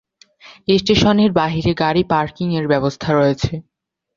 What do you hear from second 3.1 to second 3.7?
রয়েছে।